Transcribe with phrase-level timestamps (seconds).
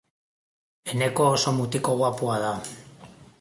[0.93, 2.51] Eneko oso mutiko guapoa da.